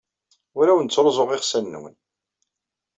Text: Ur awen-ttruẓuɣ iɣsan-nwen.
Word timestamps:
Ur 0.59 0.67
awen-ttruẓuɣ 0.67 1.29
iɣsan-nwen. 1.31 1.95